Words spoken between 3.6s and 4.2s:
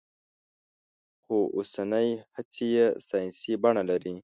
بڼه لري.